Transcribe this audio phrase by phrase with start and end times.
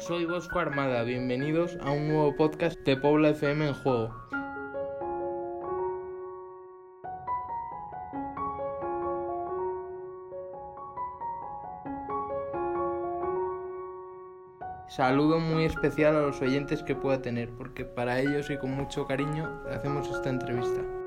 [0.00, 4.14] soy Bosco Armada, bienvenidos a un nuevo podcast de Pobla FM en juego.
[14.88, 19.06] Saludo muy especial a los oyentes que pueda tener, porque para ellos y con mucho
[19.06, 20.99] cariño hacemos esta entrevista.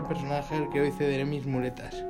[0.00, 2.04] Al personaje al que hoy cederé mis muletas.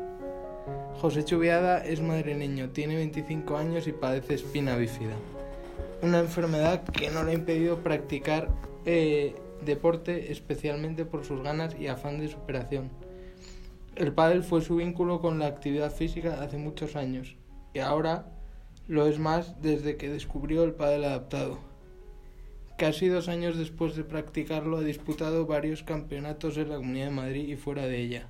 [1.00, 5.14] José Chubiada es madrileño, tiene 25 años y padece espina bífida,
[6.00, 8.48] una enfermedad que no le ha impedido practicar
[8.84, 12.90] eh, deporte especialmente por sus ganas y afán de superación.
[13.96, 17.36] El pádel fue su vínculo con la actividad física hace muchos años
[17.74, 18.26] y ahora
[18.86, 21.69] lo es más desde que descubrió el pádel adaptado.
[22.80, 27.46] Casi dos años después de practicarlo ha disputado varios campeonatos en la Comunidad de Madrid
[27.46, 28.26] y fuera de ella.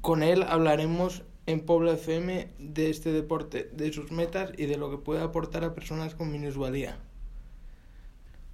[0.00, 4.90] Con él hablaremos en Pobla FM de este deporte, de sus metas y de lo
[4.90, 6.98] que puede aportar a personas con minusvalía.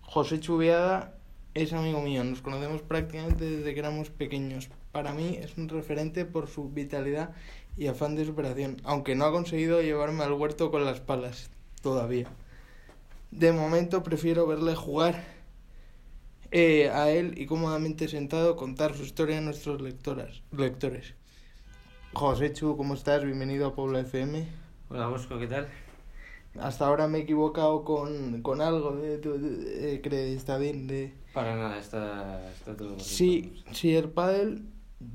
[0.03, 1.17] José Chubiada
[1.55, 4.69] es amigo mío, nos conocemos prácticamente desde que éramos pequeños.
[4.93, 7.31] Para mí es un referente por su vitalidad
[7.79, 12.29] y afán de superación, aunque no ha conseguido llevarme al huerto con las palas todavía.
[13.35, 15.25] De momento prefiero verle jugar
[16.53, 21.15] eh, a él y cómodamente sentado contar su historia a nuestros lectoras, lectores.
[22.13, 23.25] José Chu, ¿cómo estás?
[23.25, 24.47] Bienvenido a Puebla FM.
[24.89, 25.67] Hola Bosco, ¿qué tal?
[26.61, 30.87] Hasta ahora me he equivocado con, con algo, de, de, de, de, está bien.
[30.87, 31.13] De...
[31.33, 33.01] Para nada, está, está todo.
[33.01, 34.63] Sí, sí, el pádel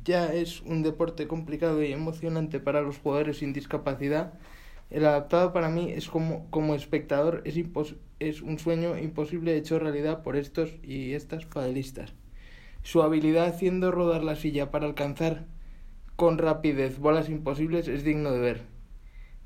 [0.04, 4.33] ya es un deporte complicado y emocionante para los jugadores sin discapacidad.
[4.90, 9.80] El adaptado para mí es como, como espectador es, impos es un sueño imposible hecho
[9.80, 12.14] realidad por estos y estas padelistas.
[12.82, 15.45] Su habilidad haciendo rodar la silla para alcanzar
[16.16, 18.61] con rapidez bolas imposibles es digno de ver.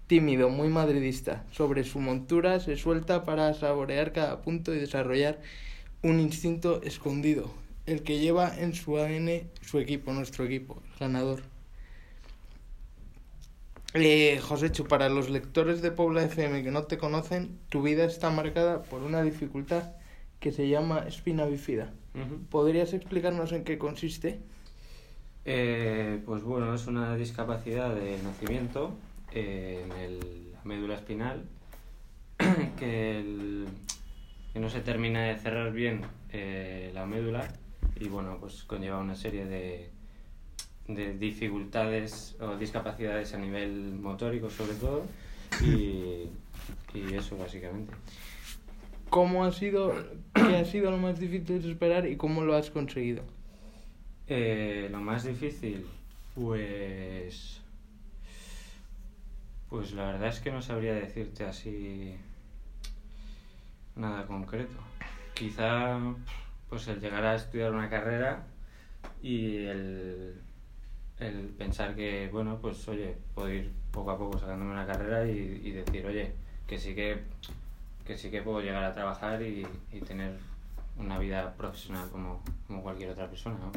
[0.08, 5.40] Tímido, muy madridista, sobre su montura se suelta para saborear cada punto y desarrollar
[6.02, 7.52] un instinto escondido,
[7.86, 11.53] el que lleva en su ADN su equipo, nuestro equipo, el ganador.
[13.96, 18.32] Eh, Joséchu, para los lectores de Pobla FM que no te conocen, tu vida está
[18.32, 19.92] marcada por una dificultad
[20.40, 21.94] que se llama espina bífida.
[22.16, 22.48] Uh -huh.
[22.50, 24.40] ¿Podrías explicarnos en qué consiste?
[25.46, 28.96] Eh, pues bueno, es una discapacidad de nacimiento
[29.32, 31.44] eh, en el, la médula espinal
[32.80, 33.68] que, el,
[34.54, 36.02] que, no se termina de cerrar bien
[36.32, 37.54] eh, la médula
[38.00, 39.93] y bueno, pues conlleva una serie de,
[40.88, 45.06] de dificultades o discapacidades a nivel motórico sobre todo
[45.62, 46.30] y,
[46.94, 47.94] y eso básicamente.
[49.10, 49.94] ¿Cómo ha sido,
[50.34, 53.24] qué ha sido lo más difícil de esperar y cómo lo has conseguido?
[54.28, 55.86] Eh, lo más difícil,
[56.34, 57.62] pues...
[59.70, 62.16] Pues la verdad es que no sabría decirte así
[63.96, 64.76] nada concreto.
[65.34, 66.00] Quizá
[66.70, 68.46] pues el llegar a estudiar una carrera
[69.22, 70.42] y el,
[71.24, 75.62] el pensar que, bueno, pues oye, puedo ir poco a poco sacándome una carrera y,
[75.64, 76.34] y decir, oye,
[76.68, 77.20] que sí que,
[78.06, 80.38] que sí que puedo llegar a trabajar y, y tener
[80.98, 83.72] una vida profesional como, como cualquier otra persona, ¿no?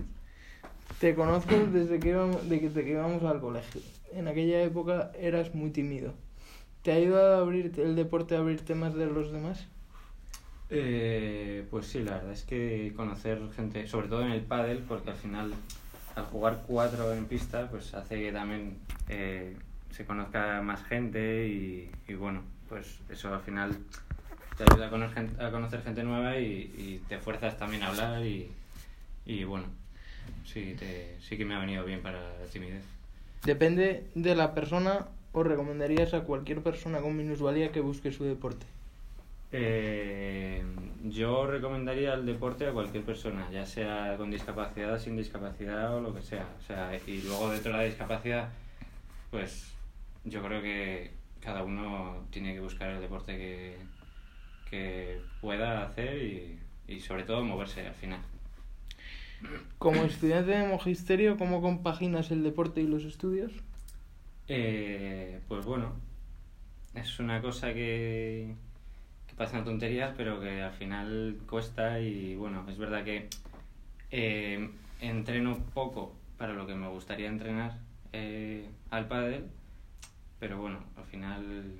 [1.01, 3.81] Te conozco desde que, íbamos, desde que íbamos al colegio.
[4.13, 6.15] En aquella época eras muy tímido.
[6.83, 9.67] ¿Te ha ayudado a abrir el deporte a abrirte más de los demás?
[10.71, 15.11] Eh, pues sí, la verdad es que conocer gente, sobre todo en el pádel, porque
[15.11, 15.55] al final
[16.17, 18.79] al jugar cuatro en pista, pues hace que también
[19.09, 19.55] eh,
[19.91, 23.77] se conozca más gente y, y, bueno, pues eso al final
[24.57, 28.25] te ayuda a conocer, a conocer gente nueva y, y, te fuerzas también a hablar
[28.25, 28.51] y,
[29.27, 29.67] y bueno,
[30.45, 32.83] sí, te, sí que me ha venido bien para la timidez.
[33.45, 38.65] Depende de la persona, ¿os recomendarías a cualquier persona con minusvalía que busque su deporte?
[39.53, 40.65] Eh,
[41.11, 46.15] yo recomendaría el deporte a cualquier persona, ya sea con discapacidad, sin discapacidad o lo
[46.15, 46.47] que sea.
[46.59, 48.49] O sea, y luego dentro de la discapacidad,
[49.31, 49.73] pues
[50.25, 53.77] yo creo que cada uno tiene que buscar el deporte que,
[54.71, 56.59] que pueda hacer y,
[56.89, 58.21] y sobre todo moverse al final.
[59.79, 63.53] Como estudiante de magisterio, ¿cómo compaginas el deporte y los estudios?
[64.49, 65.93] Eh, pues bueno,
[66.95, 68.55] es una cosa que,
[69.37, 73.29] parecen tonterías, pero que al final cuesta y bueno, es verdad que
[74.11, 77.79] eh, entreno poco para lo que me gustaría entrenar
[78.13, 79.47] eh, al pádel,
[80.39, 81.73] pero bueno, al final...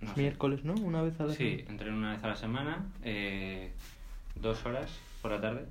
[0.00, 0.74] No Miércoles, ¿no?
[0.74, 3.72] Una vez a la Sí, entreno una vez a la semana, eh,
[4.34, 4.90] dos horas
[5.22, 5.64] por la tarde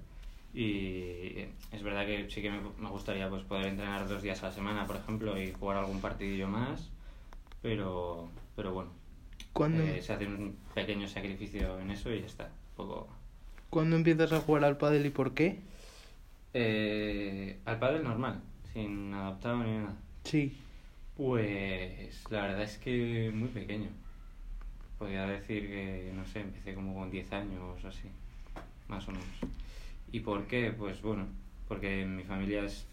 [0.53, 4.47] Y es verdad que sí que me, me gustaría pues poder entrenar dos días a
[4.47, 6.89] la semana, por ejemplo, y jugar algún partidillo más,
[7.61, 8.89] pero, pero bueno,
[9.55, 12.49] ¿Cuándo, eh, se hace un pequeño sacrificio en eso y ya está.
[12.75, 13.07] Poco...
[13.69, 15.61] ¿Cuándo empiezas a jugar al pádel y por qué?
[16.53, 18.41] Eh, al padre normal,
[18.73, 19.95] sin adaptado ni nada.
[20.25, 20.57] Sí.
[21.15, 23.87] Pues la verdad es que muy pequeño.
[24.99, 28.09] Podría decir que, no sé, empecé como con 10 años o así,
[28.89, 29.25] más o menos.
[30.11, 30.73] ¿Y por qué?
[30.77, 31.27] Pues bueno,
[31.69, 32.85] porque mi familia es,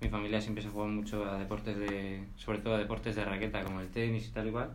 [0.00, 3.62] mi familia siempre se juega mucho a deportes de, sobre todo a deportes de raqueta
[3.64, 4.70] como el tenis y tal igual.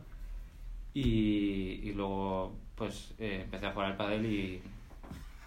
[0.93, 4.61] Y, y luego pues eh, empecé a jugar al pádel y,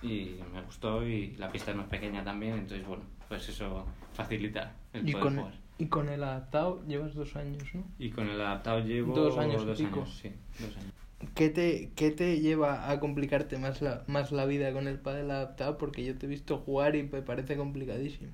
[0.03, 4.77] y me gustó y la pista es más pequeña también, entonces bueno, pues eso facilita
[4.93, 5.55] el Y poder con, jugar.
[5.79, 7.85] y con el adaptado llevas dos años, ¿no?
[7.99, 10.01] Y con el adaptado llevo Dos años y dos pico.
[10.01, 10.93] años, sí, dos años.
[11.35, 15.31] ¿Qué te, ¿Qué te lleva a complicarte más la, más la vida con el pádel
[15.31, 15.79] adaptado?
[15.79, 18.33] Porque yo te he visto jugar y me parece complicadísimo.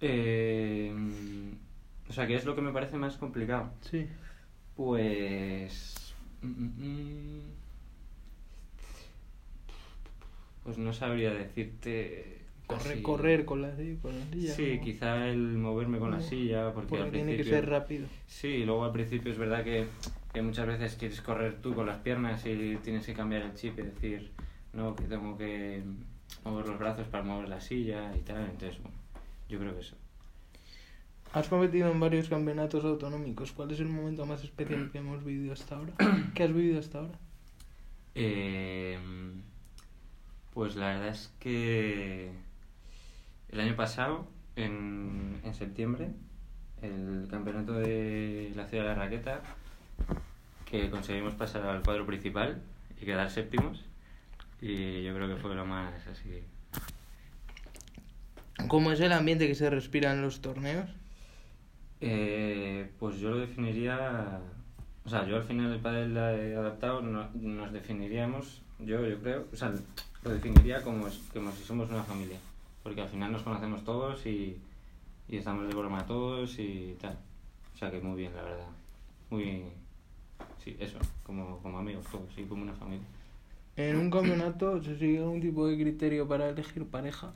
[0.00, 0.94] Eh,
[2.08, 3.70] o sea, ¿qué es lo que me parece más complicado?
[3.80, 4.06] Sí.
[4.76, 5.57] Pues...
[6.42, 7.40] mm, mm, mm,
[10.64, 12.42] Pues no sabría decirte...
[12.66, 13.70] Correr, casi- correr con la,
[14.02, 14.52] con la silla.
[14.54, 14.84] Sí, ¿no?
[14.84, 17.58] quizá el moverme con la silla, porque, Porque al tiene que principio...
[17.60, 18.06] ser rápido.
[18.26, 19.86] Sí, y luego al principio es verdad que,
[20.34, 23.78] que muchas veces quieres correr tú con las piernas y tienes que cambiar el chip
[23.78, 24.30] y decir,
[24.74, 25.82] no, que tengo que
[26.44, 28.44] mover los brazos para mover la silla y tal.
[28.50, 28.98] Entonces, bueno,
[29.48, 29.96] yo creo que eso.
[31.32, 33.52] Has competido en varios campeonatos autonómicos.
[33.52, 35.92] ¿Cuál es el momento más especial que hemos vivido hasta ahora?
[36.34, 37.18] ¿Qué has vivido hasta ahora?
[38.14, 38.98] Eh,
[40.54, 42.30] pues la verdad es que
[43.50, 44.26] el año pasado,
[44.56, 46.08] en, en septiembre,
[46.82, 49.42] el campeonato de la ciudad de la raqueta,
[50.64, 52.62] que conseguimos pasar al cuadro principal
[53.00, 53.84] y quedar séptimos.
[54.60, 56.42] Y yo creo que fue lo más así.
[58.66, 60.90] ¿Cómo es el ambiente que se respira en los torneos?
[62.00, 64.40] Eh, pues yo lo definiría.
[65.04, 66.16] O sea, yo al final el pádel
[66.56, 69.72] adaptado no- nos definiríamos, yo, yo creo, o sea,
[70.22, 72.38] lo definiría como, como si somos una familia.
[72.82, 74.56] Porque al final nos conocemos todos y,
[75.28, 77.16] y estamos de broma todos y tal.
[77.74, 78.66] O sea que muy bien, la verdad.
[79.30, 79.64] Muy.
[80.62, 83.06] Sí, eso, como, como amigos todos, sí, como una familia.
[83.76, 87.32] ¿En un campeonato se sigue algún tipo de criterio para elegir pareja?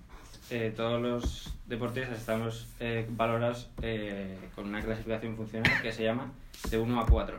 [0.55, 6.31] Eh, todos los deportistas estamos eh, valorados eh, con una clasificación funcional que se llama
[6.71, 7.39] de 1 a 4.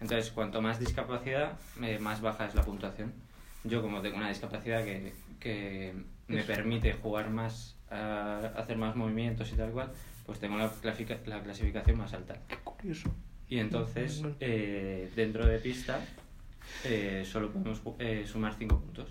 [0.00, 3.12] Entonces, cuanto más discapacidad, eh, más baja es la puntuación.
[3.64, 5.92] Yo, como tengo una discapacidad que, que
[6.26, 9.92] me permite jugar más, a- hacer más movimientos y tal cual,
[10.24, 10.72] pues tengo la,
[11.26, 12.38] la clasificación más alta.
[12.48, 13.10] Qué curioso.
[13.50, 16.00] Y entonces, eh, dentro de pista,
[16.84, 17.82] eh, solo podemos
[18.26, 19.08] sumar 5 puntos.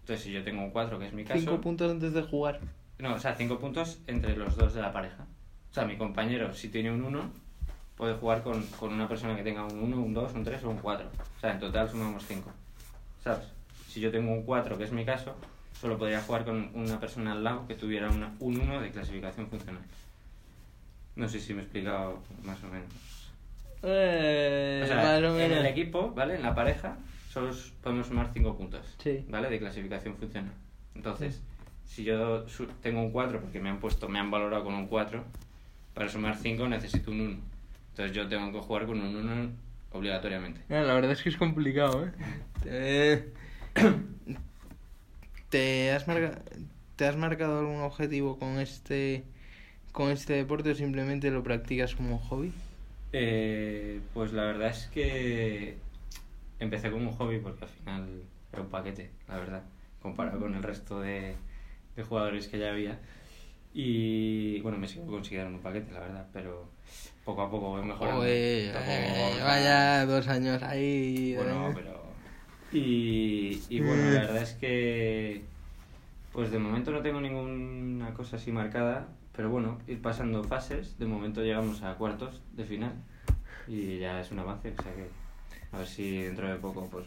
[0.00, 1.40] Entonces, si yo tengo un 4, que es mi caso...
[1.40, 2.60] Cinco puntos antes de jugar.
[3.00, 5.24] No, o sea, cinco puntos entre los dos de la pareja.
[5.70, 7.30] O sea, mi compañero, si tiene un 1,
[7.96, 10.70] puede jugar con, con una persona que tenga un 1, un 2, un 3 o
[10.70, 11.06] un 4.
[11.36, 12.50] O sea, en total sumamos 5.
[13.22, 13.46] ¿Sabes?
[13.88, 15.34] Si yo tengo un 4, que es mi caso,
[15.80, 19.46] solo podría jugar con una persona al lado que tuviera una, un 1 de clasificación
[19.48, 19.82] funcional.
[21.16, 22.88] No sé si me he explicado más o menos.
[23.82, 26.34] Eh, O sea, en el equipo, ¿vale?
[26.36, 26.96] En la pareja,
[27.30, 27.50] solo
[27.82, 28.94] podemos sumar 5 puntos.
[28.98, 29.24] Sí.
[29.28, 29.48] ¿Vale?
[29.48, 30.52] De clasificación funcional.
[30.94, 31.40] Entonces,
[31.90, 32.46] si yo
[32.82, 35.24] tengo un 4 porque me han puesto, me han valorado con un 4,
[35.92, 37.38] para sumar 5 necesito un 1.
[37.90, 39.50] Entonces yo tengo que jugar con un 1
[39.92, 40.60] obligatoriamente.
[40.68, 42.12] Mira, la verdad es que es complicado, ¿eh?
[42.62, 43.32] Te,
[45.50, 46.42] ¿Te has, marca-
[46.94, 49.24] ¿Te has marcado algún objetivo con este,
[49.90, 52.52] con este deporte o simplemente lo practicas como hobby?
[53.12, 55.74] Eh, pues la verdad es que
[56.60, 58.08] empecé como un hobby porque al final
[58.52, 59.62] era un paquete, la verdad,
[60.00, 61.34] comparado con el resto de,
[61.96, 62.98] de jugadores que ya había.
[63.72, 66.68] Y bueno, me sigo considerando un paquete, la verdad, pero
[67.24, 68.20] poco a poco voy mejorando.
[68.72, 71.34] Tampoco eh, a- vaya dos años ahí.
[71.36, 71.72] Bueno, ¿eh?
[71.74, 72.10] pero...
[72.72, 75.44] Y, y bueno, la verdad es que...
[76.32, 80.96] Pues de momento no tengo ninguna cosa así marcada, pero bueno, ir pasando fases.
[80.98, 82.92] De momento llegamos a cuartos de final
[83.66, 85.08] y ya es un avance, o sea que
[85.72, 87.06] a ver si dentro de poco pues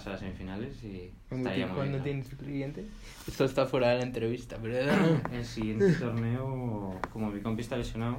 [0.00, 2.86] pasar a semifinales y ¿Cuándo, estaría muy cuándo tienes el siguiente?
[3.28, 4.76] Esto está fuera de la entrevista, pero...
[5.32, 8.16] El siguiente torneo, como mi compi está lesionado,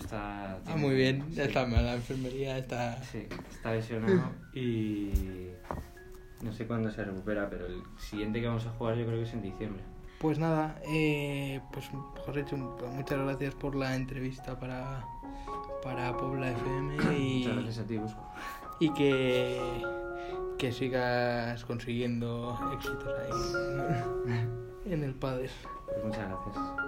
[0.00, 0.58] está...
[0.66, 3.00] Ah, muy bien, ya está mal, la enfermería está...
[3.04, 5.12] Sí, está lesionado y
[6.42, 9.28] no sé cuándo se recupera, pero el siguiente que vamos a jugar yo creo que
[9.28, 9.82] es en diciembre.
[10.18, 11.88] Pues nada, eh, pues
[12.26, 15.04] José, muchas gracias por la entrevista para,
[15.84, 18.28] para Pobla FM y, Muchas gracias a ti, Busco.
[18.80, 20.01] y que,
[20.62, 25.50] que sigas consiguiendo éxitos ahí en el padre.
[25.86, 26.81] Pues muchas gracias.